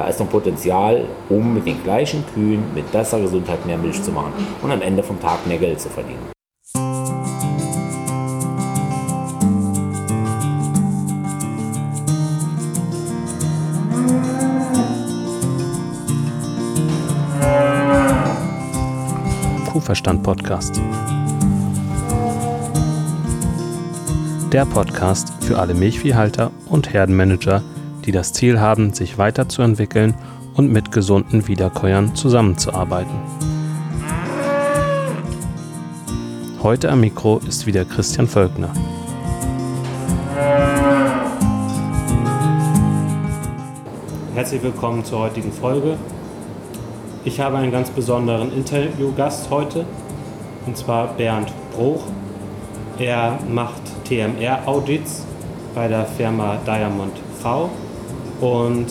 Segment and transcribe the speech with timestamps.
[0.00, 4.10] Da ist noch Potenzial, um mit den gleichen Kühen mit besserer Gesundheit mehr Milch zu
[4.10, 6.30] machen und am Ende vom Tag mehr Geld zu verdienen.
[19.70, 20.80] Kuhverstand Podcast.
[24.50, 27.62] Der Podcast für alle Milchviehhalter und Herdenmanager,
[28.10, 30.14] die das Ziel haben, sich weiterzuentwickeln
[30.54, 33.14] und mit gesunden Wiederkäuern zusammenzuarbeiten.
[36.60, 38.72] Heute am Mikro ist wieder Christian Völkner.
[44.34, 45.96] Herzlich willkommen zur heutigen Folge.
[47.24, 49.84] Ich habe einen ganz besonderen Interviewgast heute,
[50.66, 52.02] und zwar Bernd Bruch.
[52.98, 55.26] Er macht TMR-Audits
[55.76, 57.70] bei der Firma Diamond V.
[58.40, 58.86] Und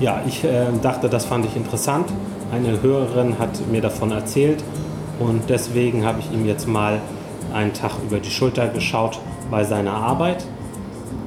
[0.00, 2.06] ja, ich äh, dachte, das fand ich interessant.
[2.52, 4.62] Eine Hörerin hat mir davon erzählt
[5.18, 7.00] und deswegen habe ich ihm jetzt mal
[7.52, 9.18] einen Tag über die Schulter geschaut
[9.50, 10.44] bei seiner Arbeit.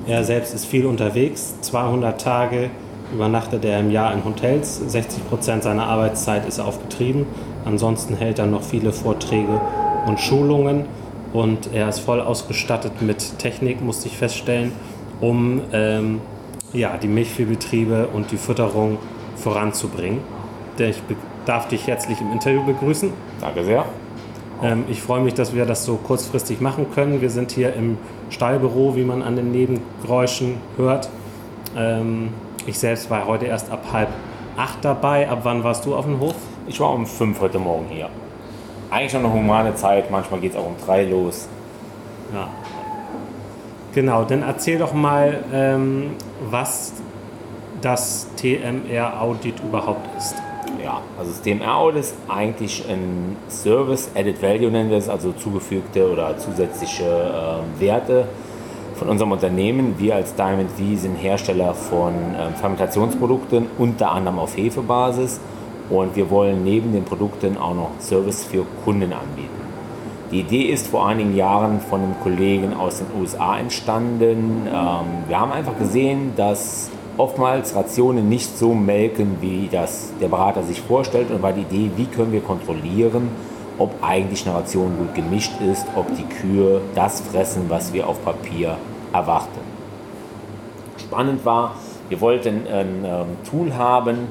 [0.05, 2.69] Er selbst ist viel unterwegs, 200 Tage
[3.13, 4.81] übernachtet er im Jahr in Hotels.
[4.85, 7.25] 60 Prozent seiner Arbeitszeit ist auf Betrieben.
[7.65, 9.61] Ansonsten hält er noch viele Vorträge
[10.05, 10.85] und Schulungen.
[11.33, 14.71] Und er ist voll ausgestattet mit Technik, musste ich feststellen,
[15.19, 16.21] um ähm,
[16.73, 18.97] ja, die Milchviehbetriebe und die Futterung
[19.35, 20.19] voranzubringen.
[20.77, 21.01] Ich
[21.45, 23.11] darf dich herzlich im Interview begrüßen.
[23.41, 23.85] Danke sehr.
[24.61, 27.21] Ähm, ich freue mich, dass wir das so kurzfristig machen können.
[27.21, 27.97] Wir sind hier im
[28.29, 31.09] Stallbüro, wie man an den Nebengeräuschen hört.
[31.75, 32.29] Ähm,
[32.65, 34.09] ich selbst war heute erst ab halb
[34.57, 35.29] acht dabei.
[35.29, 36.35] Ab wann warst du auf dem Hof?
[36.67, 38.09] Ich war um fünf heute Morgen hier.
[38.89, 41.47] Eigentlich schon eine humane Zeit, manchmal geht es auch um drei los.
[42.33, 42.47] Ja.
[43.97, 46.11] Genau, dann erzähl doch mal, ähm,
[46.51, 46.93] was
[47.81, 50.35] das TMR-Audit überhaupt ist.
[50.83, 56.11] Ja, also das TMR-Audit ist eigentlich ein Service, Added Value nennen wir es, also zugefügte
[56.11, 58.27] oder zusätzliche äh, Werte
[58.93, 59.95] von unserem Unternehmen.
[59.97, 65.39] Wir als Diamond V sind Hersteller von ähm, Fermentationsprodukten, unter anderem auf Hefebasis.
[65.89, 69.66] Und wir wollen neben den Produkten auch noch Service für Kunden anbieten.
[70.29, 74.67] Die Idee ist vor einigen Jahren von einem Kollegen aus den USA entstanden.
[74.67, 80.63] Ähm, wir haben einfach gesehen, dass oftmals Rationen nicht so melken, wie das der Berater
[80.63, 81.31] sich vorstellt.
[81.31, 83.29] Und war die Idee, wie können wir kontrollieren,
[83.77, 88.21] ob eigentlich eine Ration gut gemischt ist, ob die Kühe das fressen, was wir auf
[88.25, 88.77] Papier
[89.13, 89.61] erwarten.
[90.97, 91.75] Spannend war,
[92.09, 94.27] wir wollten ein ähm, Tool haben,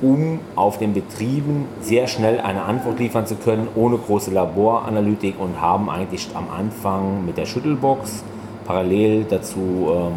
[0.00, 5.60] um auf den Betrieben sehr schnell eine Antwort liefern zu können, ohne große Laboranalytik und
[5.60, 8.22] haben eigentlich am Anfang mit der Schüttelbox
[8.64, 10.12] parallel dazu ähm,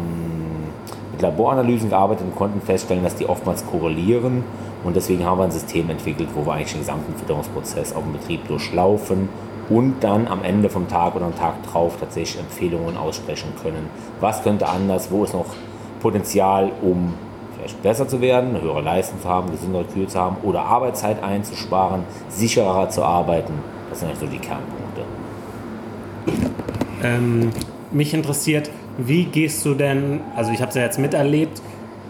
[1.12, 4.44] mit Laboranalysen gearbeitet und konnten feststellen, dass die oftmals korrelieren
[4.84, 8.12] und deswegen haben wir ein System entwickelt, wo wir eigentlich den gesamten Fütterungsprozess auf dem
[8.12, 9.28] Betrieb durchlaufen
[9.70, 13.88] und dann am Ende vom Tag oder am Tag drauf tatsächlich Empfehlungen aussprechen können.
[14.20, 15.46] Was könnte anders, wo ist noch
[16.00, 17.14] Potenzial, um
[17.82, 22.02] besser zu werden, eine höhere Leistung zu haben, gesündere Kühe zu haben oder Arbeitszeit einzusparen,
[22.28, 23.54] sicherer zu arbeiten.
[23.90, 25.02] Das sind eigentlich so die Kernpunkte.
[27.02, 27.50] Ähm,
[27.90, 31.60] mich interessiert, wie gehst du denn, also ich habe es ja jetzt miterlebt,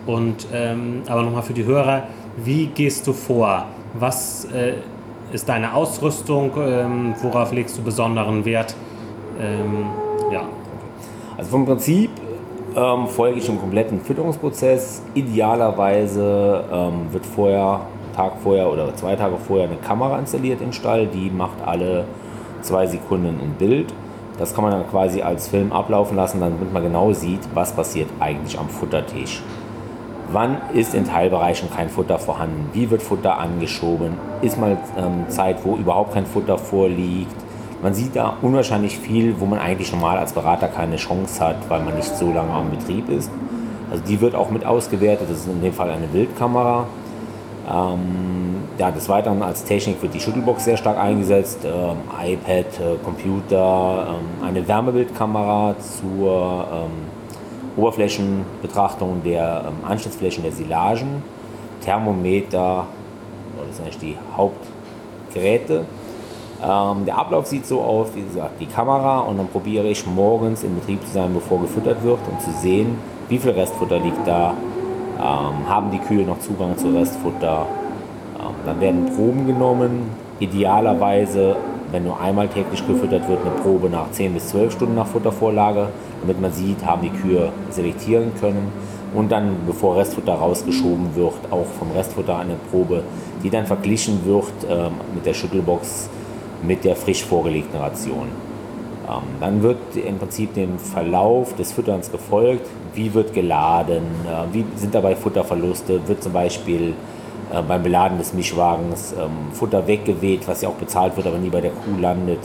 [0.07, 2.05] und, ähm, aber nochmal für die Hörer,
[2.37, 3.67] wie gehst du vor?
[3.95, 4.75] Was äh,
[5.33, 6.51] ist deine Ausrüstung?
[6.59, 8.75] Ähm, worauf legst du besonderen Wert?
[9.41, 9.87] Ähm,
[10.33, 10.43] ja.
[11.37, 12.11] Also vom Prinzip
[12.77, 15.03] ähm, folge ich dem kompletten Fütterungsprozess.
[15.15, 17.81] Idealerweise ähm, wird vorher,
[18.15, 22.05] Tag vorher oder zwei Tage vorher eine Kamera installiert im Stall, die macht alle
[22.61, 23.93] zwei Sekunden ein Bild.
[24.39, 28.09] Das kann man dann quasi als Film ablaufen lassen, damit man genau sieht, was passiert
[28.21, 29.43] eigentlich am Futtertisch.
[30.31, 32.71] Wann ist in Teilbereichen kein Futter vorhanden?
[32.73, 34.15] Wie wird Futter angeschoben?
[34.41, 37.35] Ist mal ähm, Zeit, wo überhaupt kein Futter vorliegt?
[37.83, 41.83] Man sieht da unwahrscheinlich viel, wo man eigentlich normal als Berater keine Chance hat, weil
[41.83, 43.29] man nicht so lange am Betrieb ist.
[43.91, 45.29] Also die wird auch mit ausgewertet.
[45.29, 46.87] Das ist in dem Fall eine Bildkamera.
[47.69, 51.59] Ähm, ja, des Weiteren als Technik wird die Schüttelbox sehr stark eingesetzt.
[51.65, 56.91] Ähm, iPad, äh, Computer, ähm, eine Wärmebildkamera zur ähm,
[57.77, 61.23] Oberflächenbetrachtung der ähm, Anschlussflächen der Silagen,
[61.85, 62.87] Thermometer,
[63.67, 65.85] das sind eigentlich die Hauptgeräte.
[66.63, 70.63] Ähm, der Ablauf sieht so aus, wie gesagt, die Kamera und dann probiere ich morgens
[70.63, 72.97] in Betrieb zu sein, bevor gefüttert wird, um zu sehen,
[73.29, 74.55] wie viel Restfutter liegt da,
[75.19, 77.67] ähm, haben die Kühe noch Zugang zu Restfutter.
[78.39, 81.57] Ähm, dann werden Proben genommen, idealerweise,
[81.91, 85.89] wenn nur einmal täglich gefüttert wird, eine Probe nach 10 bis 12 Stunden nach Futtervorlage
[86.23, 88.73] damit man sieht, haben die Kühe selektieren können.
[89.15, 93.03] und dann, bevor Restfutter rausgeschoben wird, auch vom Restfutter eine Probe,
[93.43, 96.09] die dann verglichen wird ähm, mit der Schüttelbox
[96.63, 98.29] mit der frisch vorgelegten Ration.
[99.09, 104.65] Ähm, dann wird im Prinzip dem Verlauf des Fütterns gefolgt, wie wird geladen, äh, wie
[104.77, 106.95] sind dabei Futterverluste, wird zum Beispiel
[107.53, 111.51] äh, beim Beladen des Mischwagens ähm, Futter weggeweht, was ja auch bezahlt wird, aber nie
[111.51, 112.41] bei der Kuh landet.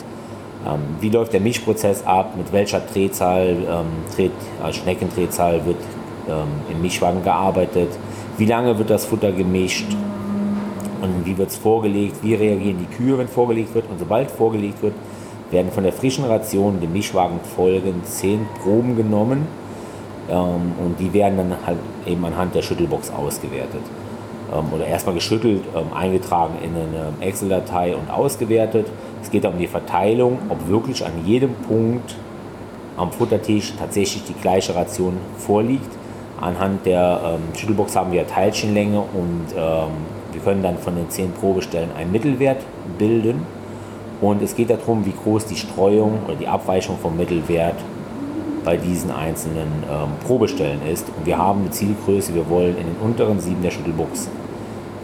[0.66, 3.86] Ähm, wie läuft der Mischprozess ab, mit welcher Drehzahl,
[4.16, 5.78] Dreh, äh, Schneckendrehzahl wird
[6.70, 7.88] im Mischwagen gearbeitet,
[8.38, 9.86] wie lange wird das Futter gemischt
[11.02, 14.82] und wie wird es vorgelegt, wie reagieren die Kühe, wenn vorgelegt wird und sobald vorgelegt
[14.82, 14.94] wird,
[15.52, 19.48] werden von der frischen Ration dem Mischwagen folgend zehn Proben genommen
[20.30, 23.82] ähm, und die werden dann halt eben anhand der Schüttelbox ausgewertet.
[24.54, 28.88] Ähm, oder erstmal geschüttelt, ähm, eingetragen in eine Excel-Datei und ausgewertet.
[29.22, 32.16] Es geht um die Verteilung, ob wirklich an jedem Punkt
[32.98, 35.97] am Futtertisch tatsächlich die gleiche Ration vorliegt.
[36.40, 39.90] Anhand der ähm, Schüttelbox haben wir Teilchenlänge und ähm,
[40.32, 42.64] wir können dann von den zehn Probestellen einen Mittelwert
[42.98, 43.46] bilden.
[44.22, 47.76] Und es geht darum, wie groß die Streuung oder die Abweichung vom Mittelwert
[48.64, 51.08] bei diesen einzelnen ähm, Probestellen ist.
[51.18, 54.30] Und wir haben eine Zielgröße, wir wollen in den unteren sieben der Schüttelbox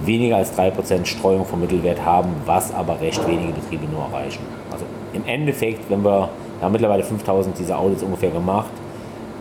[0.05, 4.41] weniger als 3% Streuung vom Mittelwert haben, was aber recht wenige Betriebe nur erreichen.
[4.71, 8.71] Also im Endeffekt, wenn wir, wir haben mittlerweile 5000 dieser Audits ungefähr gemacht,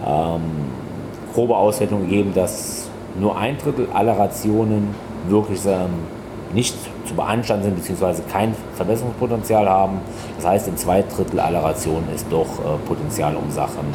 [0.06, 0.42] ähm,
[1.32, 2.88] grobe Auswertung gegeben, dass
[3.18, 4.94] nur ein Drittel aller Rationen
[5.28, 5.90] wirklich ähm,
[6.54, 6.74] nicht
[7.06, 8.22] zu beanstanden sind bzw.
[8.30, 10.00] kein Verbesserungspotenzial haben.
[10.36, 13.86] Das heißt, in zwei Drittel aller Rationen ist doch äh, Potenzial, um Sachen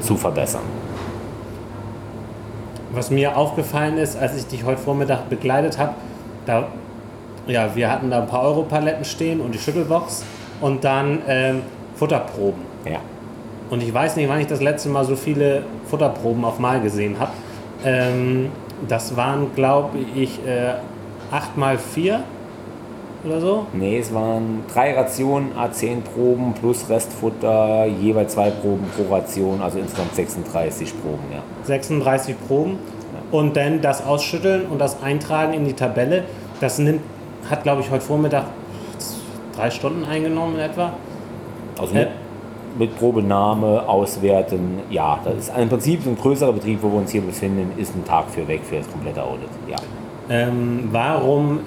[0.00, 0.62] zu verbessern.
[2.92, 5.94] Was mir aufgefallen ist, als ich dich heute Vormittag begleitet habe,
[6.46, 6.68] da,
[7.46, 10.24] ja, wir hatten da ein paar Europaletten stehen und die Schüttelbox
[10.60, 11.62] und dann ähm,
[11.96, 12.62] Futterproben.
[12.84, 13.00] Ja.
[13.70, 17.18] Und ich weiß nicht, wann ich das letzte Mal so viele Futterproben auf Mal gesehen
[17.18, 17.32] habe.
[17.84, 18.50] Ähm,
[18.88, 20.74] das waren, glaube ich, äh,
[21.30, 22.20] 8 mal 4
[23.24, 23.66] oder so?
[23.72, 29.78] Nee, es waren drei Rationen, A10 Proben plus Restfutter, jeweils zwei Proben pro Ration, also
[29.78, 31.42] insgesamt 36 Proben, ja.
[31.64, 32.72] 36 Proben.
[32.72, 33.38] Ja.
[33.38, 36.24] Und dann das Ausschütteln und das Eintragen in die Tabelle,
[36.60, 37.00] das nimmt,
[37.50, 38.44] hat, glaube ich, heute Vormittag
[39.56, 40.92] drei Stunden eingenommen in etwa.
[41.78, 42.08] Also mit,
[42.78, 47.22] mit Probenahme, Auswerten, ja, das ist im Prinzip ein größerer Betrieb, wo wir uns hier
[47.22, 49.76] befinden, ist ein Tag für weg für das komplette Audit, ja.
[50.28, 51.60] Ähm, warum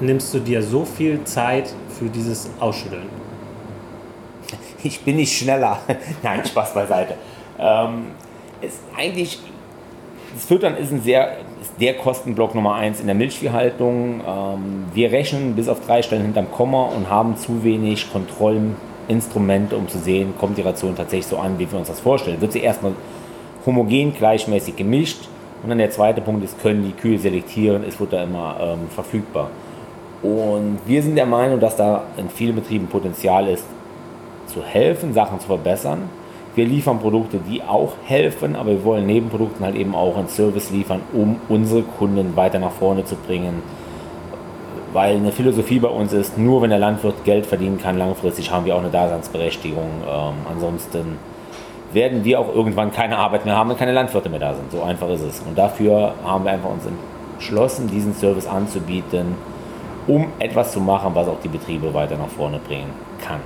[0.00, 3.08] nimmst du dir so viel Zeit für dieses Ausschütteln?
[4.84, 5.78] Ich bin nicht schneller.
[6.24, 7.14] Nein, Spaß beiseite.
[7.56, 8.06] Ähm,
[8.60, 9.38] ist eigentlich,
[10.34, 14.20] das Füttern ist, ein sehr, ist der Kostenblock Nummer eins in der Milchviehhaltung.
[14.26, 18.12] Ähm, wir rechnen bis auf drei Stellen hinterm Komma und haben zu wenig
[19.02, 22.40] Kontrollinstrumente, um zu sehen, kommt die Ration tatsächlich so an, wie wir uns das vorstellen.
[22.40, 22.92] Wird sie erstmal
[23.66, 25.28] homogen gleichmäßig gemischt
[25.62, 29.50] und dann der zweite Punkt ist, können die Kühe selektieren, ist Futter immer ähm, verfügbar.
[30.22, 33.64] Und wir sind der Meinung, dass da in vielen Betrieben Potenzial ist,
[34.46, 36.08] zu helfen, Sachen zu verbessern.
[36.54, 40.28] Wir liefern Produkte, die auch helfen, aber wir wollen neben Produkten halt eben auch einen
[40.28, 43.62] Service liefern, um unsere Kunden weiter nach vorne zu bringen.
[44.92, 48.66] Weil eine Philosophie bei uns ist, nur wenn der Landwirt Geld verdienen kann, langfristig haben
[48.66, 49.88] wir auch eine Daseinsberechtigung.
[50.06, 51.18] Ähm, ansonsten
[51.92, 54.70] werden wir auch irgendwann keine Arbeit mehr haben, wenn keine Landwirte mehr da sind.
[54.70, 55.40] So einfach ist es.
[55.40, 56.84] Und dafür haben wir einfach uns
[57.36, 59.34] entschlossen, diesen Service anzubieten,
[60.06, 62.90] um etwas zu machen, was auch die Betriebe weiter nach vorne bringen
[63.24, 63.40] kann.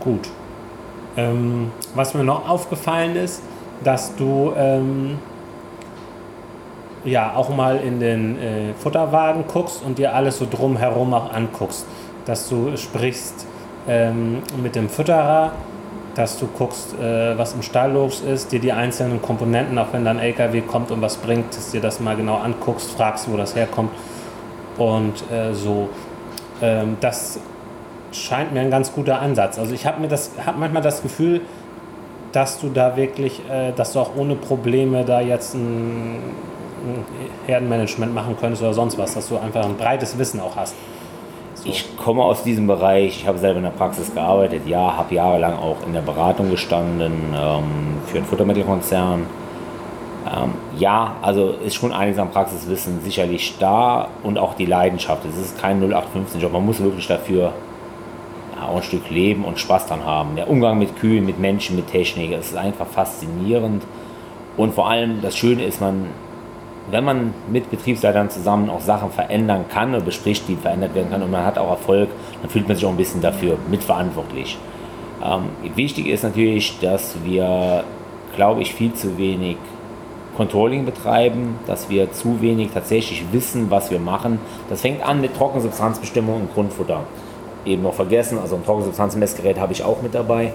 [0.00, 0.28] Gut.
[1.16, 3.42] Ähm, was mir noch aufgefallen ist,
[3.84, 5.18] dass du ähm,
[7.04, 11.86] ja auch mal in den äh, Futterwagen guckst und dir alles so drumherum auch anguckst.
[12.24, 13.46] Dass du sprichst
[13.88, 15.52] ähm, mit dem Fütterer,
[16.14, 20.04] dass du guckst, äh, was im Stall los ist, dir die einzelnen Komponenten, auch wenn
[20.04, 23.56] dann LKW kommt und was bringt, dass dir das mal genau anguckst, fragst, wo das
[23.56, 23.90] herkommt
[24.78, 25.88] und äh, so.
[26.60, 27.40] Ähm, das
[28.12, 29.58] scheint mir ein ganz guter Ansatz.
[29.58, 31.40] Also ich habe mir das, habe manchmal das Gefühl,
[32.32, 36.61] dass du da wirklich, äh, dass du auch ohne Probleme da jetzt ein, ein
[37.46, 40.74] Herdenmanagement machen könntest oder sonst was, dass du einfach ein breites Wissen auch hast.
[41.54, 41.68] So.
[41.68, 45.54] Ich komme aus diesem Bereich, ich habe selber in der Praxis gearbeitet, ja, habe jahrelang
[45.54, 47.64] auch in der Beratung gestanden ähm,
[48.06, 49.26] für einen Futtermittelkonzern
[50.24, 55.24] ähm, ja, also ist schon einiges an Praxiswissen sicherlich da und auch die Leidenschaft.
[55.24, 56.52] Es ist kein 0815-Job.
[56.52, 57.52] Man muss wirklich dafür
[58.56, 60.36] ja, auch ein Stück leben und Spaß dran haben.
[60.36, 63.82] Der Umgang mit Kühen, mit Menschen, mit Technik, es ist einfach faszinierend.
[64.56, 66.06] Und vor allem das Schöne ist, man,
[66.90, 71.22] wenn man mit Betriebsleitern zusammen auch Sachen verändern kann oder bespricht, die verändert werden können
[71.22, 72.08] und man hat auch Erfolg,
[72.40, 74.58] dann fühlt man sich auch ein bisschen dafür mitverantwortlich.
[75.24, 77.84] Ähm, wichtig ist natürlich, dass wir,
[78.34, 79.56] glaube ich, viel zu wenig
[80.36, 84.40] Controlling betreiben, dass wir zu wenig tatsächlich wissen, was wir machen.
[84.68, 87.00] Das fängt an mit Trockensubstanzbestimmung im Grundfutter.
[87.64, 90.54] Eben noch vergessen, also ein Trockensubstanzmessgerät habe ich auch mit dabei.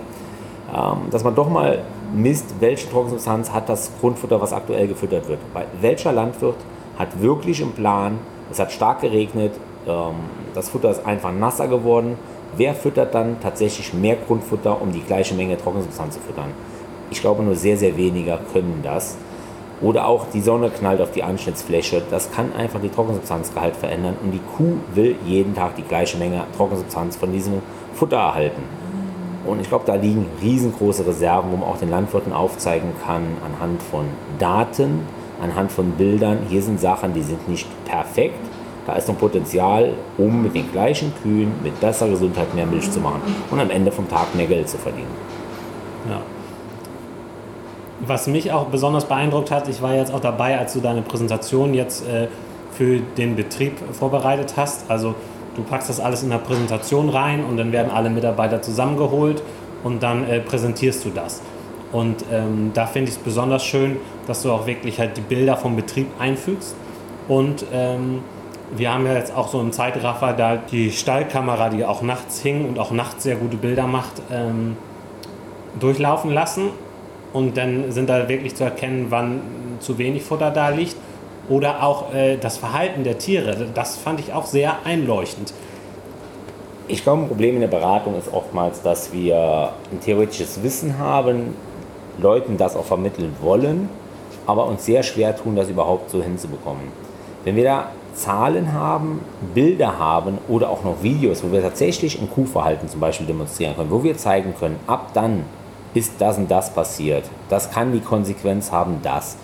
[0.75, 1.79] Ähm, dass man doch mal
[2.15, 5.39] misst, welche Trockensubstanz hat das Grundfutter, was aktuell gefüttert wird.
[5.53, 6.57] Weil welcher Landwirt
[6.97, 8.19] hat wirklich im Plan,
[8.51, 9.53] es hat stark geregnet,
[9.87, 10.15] ähm,
[10.53, 12.17] das Futter ist einfach nasser geworden.
[12.55, 16.51] Wer füttert dann tatsächlich mehr Grundfutter, um die gleiche Menge Trockensubstanz zu füttern?
[17.11, 19.17] Ich glaube, nur sehr, sehr weniger können das.
[19.79, 22.01] Oder auch die Sonne knallt auf die Anschnittsfläche.
[22.09, 24.15] Das kann einfach die Trockensubstanzgehalt verändern.
[24.23, 27.61] Und die Kuh will jeden Tag die gleiche Menge Trockensubstanz von diesem
[27.93, 28.63] Futter erhalten.
[29.47, 33.81] Und ich glaube, da liegen riesengroße Reserven, wo man auch den Landwirten aufzeigen kann, anhand
[33.81, 34.05] von
[34.37, 34.99] Daten,
[35.41, 36.39] anhand von Bildern.
[36.49, 38.39] Hier sind Sachen, die sind nicht perfekt.
[38.85, 42.99] Da ist noch Potenzial, um mit den gleichen Kühen, mit besserer Gesundheit mehr Milch zu
[42.99, 45.11] machen und am Ende vom Tag mehr Geld zu verdienen.
[46.09, 46.21] Ja.
[47.99, 51.73] Was mich auch besonders beeindruckt hat, ich war jetzt auch dabei, als du deine Präsentation
[51.73, 52.27] jetzt äh,
[52.71, 54.89] für den Betrieb vorbereitet hast.
[54.89, 55.15] Also
[55.57, 59.43] du packst das alles in der Präsentation rein und dann werden alle Mitarbeiter zusammengeholt
[59.83, 61.41] und dann äh, präsentierst du das.
[61.91, 63.97] Und ähm, da finde ich es besonders schön,
[64.27, 66.75] dass du auch wirklich halt die Bilder vom Betrieb einfügst.
[67.27, 68.19] Und ähm,
[68.75, 72.67] wir haben ja jetzt auch so einen Zeitraffer da die Stallkamera, die auch nachts hing
[72.67, 74.75] und auch nachts sehr gute Bilder macht, ähm,
[75.79, 76.69] durchlaufen lassen.
[77.33, 79.41] Und dann sind da wirklich zu erkennen, wann
[79.79, 80.95] zu wenig Futter da liegt.
[81.49, 83.67] Oder auch äh, das Verhalten der Tiere.
[83.73, 85.53] Das fand ich auch sehr einleuchtend.
[86.89, 91.53] Ich glaube, ein Problem in der Beratung ist oftmals, dass wir ein theoretisches Wissen haben,
[92.17, 93.89] Leuten das auch vermitteln wollen,
[94.45, 96.83] aber uns sehr schwer tun, das überhaupt so hinzubekommen.
[97.43, 99.21] Wenn wir da Zahlen haben,
[99.53, 103.91] Bilder haben oder auch noch Videos, wo wir tatsächlich ein Kuhverhalten zum Beispiel demonstrieren können,
[103.91, 105.43] wo wir zeigen können, ab dann
[105.93, 107.25] ist das und das passiert.
[107.49, 109.37] Das kann die Konsequenz haben, das.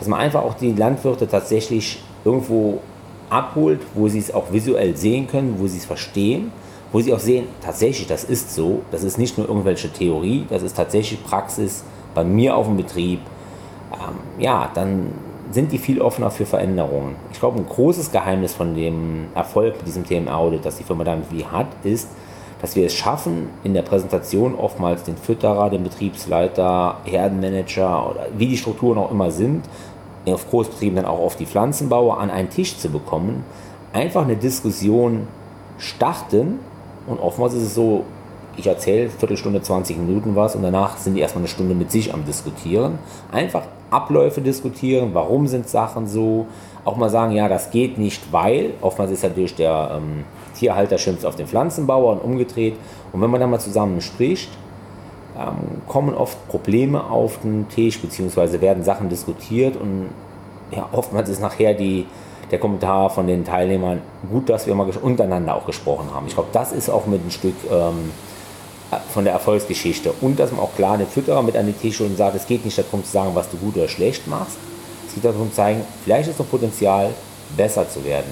[0.00, 2.80] Dass man einfach auch die Landwirte tatsächlich irgendwo
[3.28, 6.50] abholt, wo sie es auch visuell sehen können, wo sie es verstehen,
[6.92, 10.62] wo sie auch sehen, tatsächlich, das ist so, das ist nicht nur irgendwelche Theorie, das
[10.62, 13.20] ist tatsächlich Praxis bei mir auf dem Betrieb.
[13.92, 15.12] Ähm, ja, dann
[15.52, 17.16] sind die viel offener für Veränderungen.
[17.32, 21.22] Ich glaube, ein großes Geheimnis von dem Erfolg mit diesem TMA-Audit, das die Firma dann
[21.30, 22.08] wie hat, ist,
[22.60, 28.48] dass wir es schaffen, in der Präsentation oftmals den Fütterer, den Betriebsleiter, Herdenmanager oder wie
[28.48, 29.64] die Strukturen auch immer sind,
[30.26, 33.44] auf Großbetrieben dann auch auf die Pflanzenbauer an einen Tisch zu bekommen,
[33.92, 35.26] einfach eine Diskussion
[35.78, 36.60] starten
[37.06, 38.04] und oftmals ist es so,
[38.56, 42.12] ich erzähle Viertelstunde, 20 Minuten was und danach sind die erstmal eine Stunde mit sich
[42.12, 42.98] am Diskutieren.
[43.32, 46.46] Einfach Abläufe diskutieren, warum sind Sachen so,
[46.84, 50.24] auch mal sagen, ja, das geht nicht, weil, oftmals ist natürlich der ähm,
[50.54, 52.74] Tierhalter schimpft auf den Pflanzenbauer und umgedreht.
[53.12, 54.50] Und wenn man dann mal zusammen spricht,
[55.40, 60.10] ähm, kommen oft Probleme auf den Tisch, beziehungsweise werden Sachen diskutiert und
[60.70, 62.06] ja, oftmals ist nachher die,
[62.50, 66.26] der Kommentar von den Teilnehmern gut, dass wir mal untereinander auch gesprochen haben.
[66.26, 68.12] Ich glaube, das ist auch mit ein Stück ähm,
[69.12, 70.12] von der Erfolgsgeschichte.
[70.20, 72.64] Und dass man auch klar den Fütterer mit an den Tisch und sagt, es geht
[72.64, 74.56] nicht darum zu sagen, was du gut oder schlecht machst.
[75.06, 77.10] Es geht darum zu zeigen, vielleicht ist noch Potenzial,
[77.56, 78.30] besser zu werden.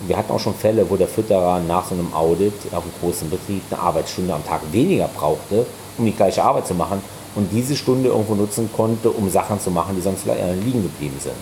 [0.00, 2.92] Und wir hatten auch schon Fälle, wo der Fütterer nach so einem Audit auf einem
[3.00, 5.66] großen Betrieb eine Arbeitsstunde am Tag weniger brauchte,
[6.00, 7.00] um die gleiche Arbeit zu machen
[7.34, 11.16] und diese Stunde irgendwo nutzen konnte, um Sachen zu machen, die sonst vielleicht liegen geblieben
[11.20, 11.36] sind.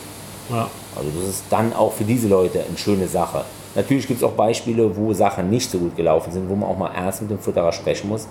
[0.50, 0.68] Ja.
[0.96, 3.44] Also das ist dann auch für diese Leute eine schöne Sache.
[3.74, 6.78] Natürlich gibt es auch Beispiele, wo Sachen nicht so gut gelaufen sind, wo man auch
[6.78, 8.26] mal ernst mit dem Futterer sprechen muss.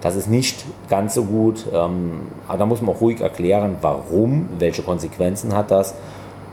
[0.00, 4.48] Das ist nicht ganz so gut, ähm, aber da muss man auch ruhig erklären, warum,
[4.58, 5.94] welche Konsequenzen hat das.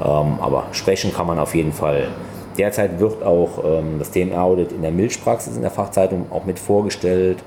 [0.01, 2.09] Ähm, aber sprechen kann man auf jeden Fall.
[2.57, 7.43] Derzeit wird auch ähm, das TMR-Audit in der Milchpraxis in der Fachzeitung auch mit vorgestellt.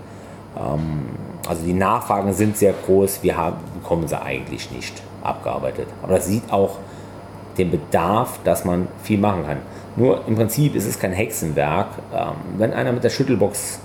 [0.56, 1.06] Ähm,
[1.48, 5.86] also die Nachfragen sind sehr groß, wir haben, bekommen sie eigentlich nicht abgearbeitet.
[6.02, 6.78] Aber das sieht auch
[7.58, 9.58] den Bedarf, dass man viel machen kann.
[9.96, 11.88] Nur im Prinzip ist es kein Hexenwerk.
[12.14, 13.80] Ähm, wenn einer mit der Schüttelbox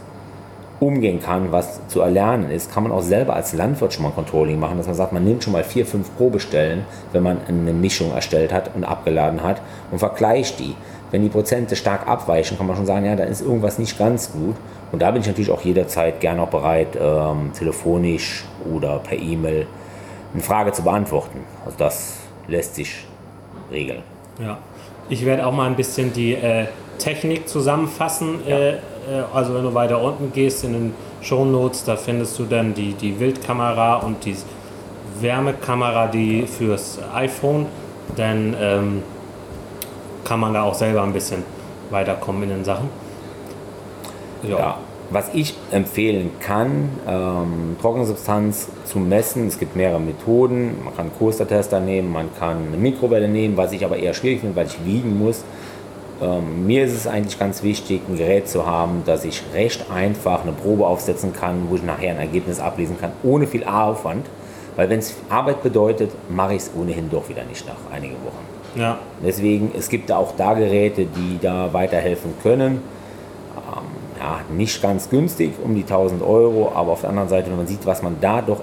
[0.81, 4.59] umgehen kann, was zu erlernen ist, kann man auch selber als Landwirt schon mal Controlling
[4.59, 8.11] machen, dass man sagt, man nimmt schon mal vier, fünf Probestellen, wenn man eine Mischung
[8.11, 9.61] erstellt hat und abgeladen hat
[9.91, 10.75] und vergleicht die.
[11.11, 14.31] Wenn die Prozente stark abweichen, kann man schon sagen, ja, da ist irgendwas nicht ganz
[14.31, 14.55] gut.
[14.91, 19.67] Und da bin ich natürlich auch jederzeit gerne auch bereit, ähm, telefonisch oder per E-Mail
[20.33, 21.39] eine Frage zu beantworten.
[21.65, 23.05] Also das lässt sich
[23.71, 24.03] regeln.
[24.39, 24.57] Ja,
[25.09, 26.65] ich werde auch mal ein bisschen die äh,
[26.97, 28.39] Technik zusammenfassen.
[28.47, 28.57] Ja.
[28.57, 28.77] Äh, äh,
[29.33, 33.19] also wenn du weiter unten gehst in den Shownotes, da findest du dann die, die
[33.19, 34.35] Wildkamera und die
[35.19, 37.65] Wärmekamera, die fürs iPhone.
[38.15, 39.03] Dann ähm,
[40.31, 41.43] kann man da auch selber ein bisschen
[41.89, 42.87] weiterkommen in den Sachen.
[44.43, 44.57] Ja.
[44.57, 44.77] ja.
[45.09, 50.85] Was ich empfehlen kann, ähm, Trockensubstanz zu messen, es gibt mehrere Methoden.
[50.85, 54.55] Man kann Coaster-Tester nehmen, man kann eine Mikrowelle nehmen, was ich aber eher schwierig finde,
[54.55, 55.43] weil ich wiegen muss.
[56.21, 60.43] Ähm, mir ist es eigentlich ganz wichtig, ein Gerät zu haben, dass ich recht einfach
[60.43, 64.27] eine Probe aufsetzen kann, wo ich nachher ein Ergebnis ablesen kann, ohne viel Aufwand.
[64.77, 68.50] Weil wenn es Arbeit bedeutet, mache ich es ohnehin doch wieder nicht nach einigen Wochen.
[68.75, 68.99] Ja.
[69.23, 72.81] Deswegen, es gibt auch da Geräte, die da weiterhelfen können.
[73.55, 73.83] Ähm,
[74.19, 77.67] ja, nicht ganz günstig, um die 1000 Euro, aber auf der anderen Seite, wenn man
[77.67, 78.61] sieht, was man da doch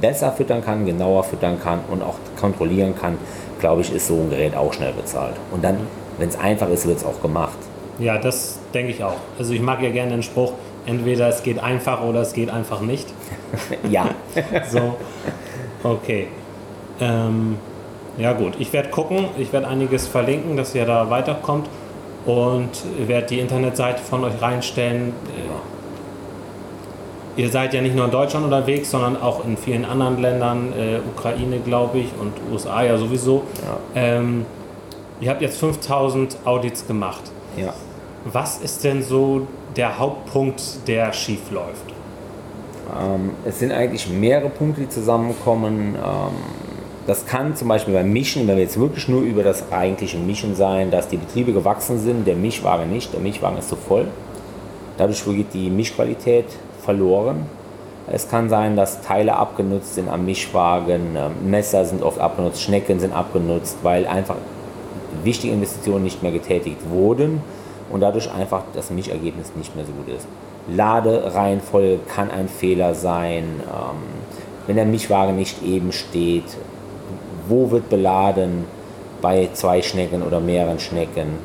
[0.00, 3.18] besser füttern kann, genauer füttern kann und auch kontrollieren kann,
[3.60, 5.34] glaube ich, ist so ein Gerät auch schnell bezahlt.
[5.50, 5.78] Und dann
[6.20, 7.56] wenn es einfach ist, wird es auch gemacht.
[7.98, 9.16] Ja, das denke ich auch.
[9.38, 10.52] Also ich mag ja gerne den Spruch,
[10.84, 13.08] entweder es geht einfach oder es geht einfach nicht.
[13.90, 14.10] ja.
[14.70, 14.96] so,
[15.82, 16.28] okay.
[17.00, 17.56] Ähm,
[18.18, 21.68] ja gut, ich werde gucken, ich werde einiges verlinken, dass ihr da weiterkommt
[22.26, 22.70] und
[23.06, 25.14] werde die Internetseite von euch reinstellen.
[27.36, 30.98] Ihr seid ja nicht nur in Deutschland unterwegs, sondern auch in vielen anderen Ländern, äh,
[31.16, 33.44] Ukraine glaube ich und USA ja sowieso.
[33.94, 34.02] Ja.
[34.02, 34.44] Ähm,
[35.20, 37.22] Ihr habt jetzt 5000 Audits gemacht.
[37.56, 37.74] Ja.
[38.24, 39.46] Was ist denn so
[39.76, 41.84] der Hauptpunkt, der schief läuft?
[42.98, 45.94] Ähm, es sind eigentlich mehrere Punkte, die zusammenkommen.
[45.94, 46.32] Ähm,
[47.10, 50.54] das kann zum Beispiel beim Mischen, wenn wir jetzt wirklich nur über das eigentliche Mischen
[50.54, 54.06] sein, dass die Betriebe gewachsen sind, der Mischwagen nicht, der Mischwagen ist zu voll.
[54.96, 56.44] Dadurch geht die Mischqualität
[56.84, 57.46] verloren.
[58.06, 63.00] Es kann sein, dass Teile abgenutzt sind am Mischwagen, ähm, Messer sind oft abgenutzt, Schnecken
[63.00, 64.36] sind abgenutzt, weil einfach
[65.24, 67.42] wichtige Investitionen nicht mehr getätigt wurden
[67.90, 70.28] und dadurch einfach das Mischergebnis nicht mehr so gut ist.
[70.68, 73.96] Ladereihenfolge kann ein Fehler sein, ähm,
[74.68, 76.44] wenn der Mischwagen nicht eben steht,
[77.50, 78.64] wo wird beladen
[79.20, 81.38] bei zwei Schnecken oder mehreren Schnecken.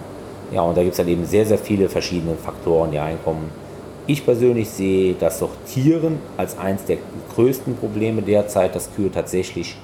[0.52, 3.50] Ja, und da gibt es halt eben sehr, sehr viele verschiedene Faktoren, die reinkommen.
[4.08, 6.98] Ich persönlich sehe das Sortieren als eines der
[7.34, 9.76] größten Probleme derzeit, dass Kühe tatsächlich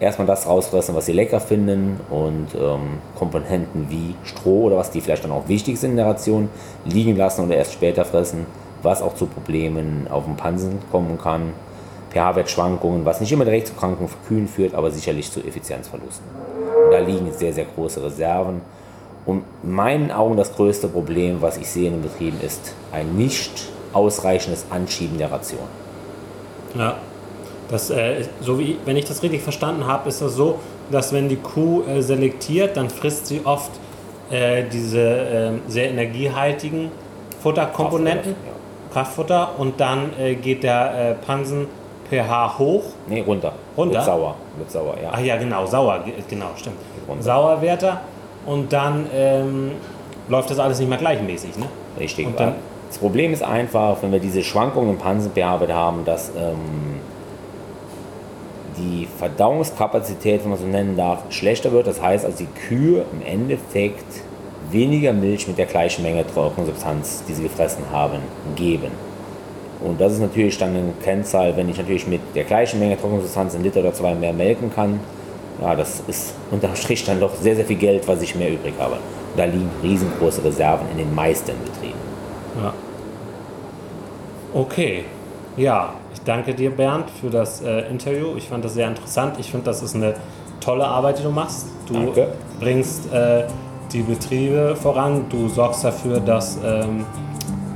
[0.00, 5.00] erstmal das rausfressen, was sie lecker finden und ähm, Komponenten wie Stroh oder was, die
[5.00, 6.48] vielleicht dann auch wichtig sind in der Ration,
[6.84, 8.46] liegen lassen oder erst später fressen,
[8.82, 11.52] was auch zu Problemen auf dem Pansen kommen kann.
[12.10, 16.24] pH-Wertschwankungen, was nicht immer direkt zu kranken Kühen führt, aber sicherlich zu Effizienzverlusten.
[16.84, 18.60] Und da liegen sehr, sehr große Reserven.
[19.26, 23.14] Und in meinen Augen das größte Problem, was ich sehe in den Betrieben, ist ein
[23.16, 25.60] nicht ausreichendes Anschieben der Ration.
[26.74, 26.96] Ja,
[27.70, 30.58] das, äh, so wie, wenn ich das richtig verstanden habe, ist das so,
[30.90, 33.70] dass wenn die Kuh äh, selektiert, dann frisst sie oft
[34.30, 36.90] äh, diese ähm, sehr energiehaltigen
[37.42, 38.34] Futterkomponenten,
[38.92, 39.52] Kraftfutter, ja.
[39.52, 41.66] Kraftfutter und dann äh, geht der äh, Pansen
[42.10, 42.82] pH hoch.
[43.06, 43.52] Nee, runter.
[43.76, 43.94] Runter?
[43.94, 44.34] Wird sauer.
[44.56, 45.10] Wird sauer, ja.
[45.12, 46.76] Ach ja, genau, sauer, genau, stimmt.
[47.20, 47.98] Sauerwerte
[48.46, 49.72] und dann ähm,
[50.28, 51.66] läuft das alles nicht mehr gleichmäßig, ne?
[51.98, 52.26] Richtig.
[52.26, 52.54] Und dann,
[52.88, 57.00] das Problem ist einfach, wenn wir diese Schwankungen im Pansen-pH haben, dass ähm,
[58.78, 61.86] die Verdauungskapazität, wenn man so nennen darf, schlechter wird.
[61.86, 64.04] Das heißt also, die Kühe im Endeffekt
[64.70, 68.20] weniger Milch mit der gleichen Menge Trockensubstanz, die sie gefressen haben,
[68.54, 68.90] geben.
[69.80, 73.54] Und das ist natürlich dann eine Kennzahl, wenn ich natürlich mit der gleichen Menge Trockensubstanz
[73.54, 74.98] ein Liter oder zwei mehr melken kann.
[75.60, 78.74] Ja, das ist unterm Strich dann doch sehr, sehr viel Geld, was ich mehr übrig
[78.78, 78.94] habe.
[78.94, 81.98] Und da liegen riesengroße Reserven in den meisten Betrieben.
[82.62, 82.72] Ja.
[84.54, 85.04] Okay.
[85.56, 88.36] Ja, ich danke dir, Bernd, für das äh, Interview.
[88.36, 89.36] Ich fand das sehr interessant.
[89.40, 90.14] Ich finde, das ist eine
[90.60, 91.66] tolle Arbeit, die du machst.
[91.86, 92.28] Du Danke.
[92.60, 93.44] bringst äh,
[93.92, 95.24] die Betriebe voran.
[95.30, 97.04] Du sorgst dafür, dass, ähm,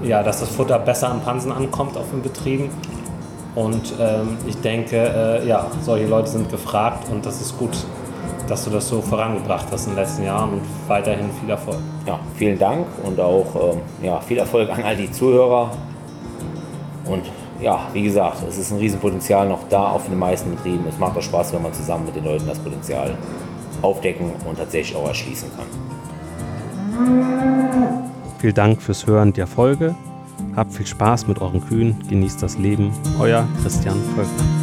[0.02, 2.70] ja, dass das Futter besser am Pansen ankommt auf den Betrieben.
[3.54, 7.76] Und ähm, ich denke, äh, ja, solche Leute sind gefragt und das ist gut,
[8.48, 11.76] dass du das so vorangebracht hast in den letzten Jahren und weiterhin viel Erfolg.
[12.06, 15.70] Ja, vielen Dank und auch ähm, ja, viel Erfolg an all die Zuhörer.
[17.04, 17.24] Und
[17.60, 20.84] ja, wie gesagt, es ist ein Riesenpotenzial noch da auf den meisten Betrieben.
[20.88, 23.14] Es macht auch Spaß, wenn man zusammen mit den Leuten das Potenzial
[23.82, 25.66] aufdecken und tatsächlich auch erschließen kann.
[28.42, 29.94] Vielen Dank fürs Hören der Folge.
[30.56, 32.90] Habt viel Spaß mit euren Kühen, genießt das Leben.
[33.20, 34.61] Euer Christian Völker.